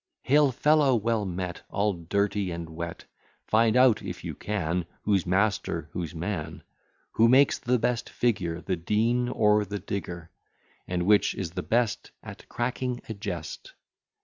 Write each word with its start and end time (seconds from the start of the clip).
]Hail, 0.31 0.51
fellow, 0.51 0.95
well 0.95 1.25
met, 1.25 1.61
All 1.69 1.93
dirty 1.93 2.49
and 2.49 2.71
wet: 2.71 3.05
Find 3.45 3.77
out, 3.77 4.01
if 4.01 4.23
you 4.23 4.33
can, 4.33 4.87
Who's 5.03 5.27
master, 5.27 5.89
who's 5.91 6.15
man; 6.15 6.63
Who 7.11 7.27
makes 7.29 7.59
the 7.59 7.77
best 7.77 8.09
figure, 8.09 8.61
The 8.61 8.77
Dean 8.77 9.29
or 9.29 9.63
the 9.63 9.77
digger; 9.77 10.31
And 10.87 11.03
which 11.05 11.35
is 11.35 11.51
the 11.51 11.61
best 11.61 12.09
At 12.23 12.49
cracking 12.49 13.01
a 13.09 13.13
jest. 13.13 13.75